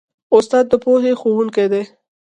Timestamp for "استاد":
0.35-0.65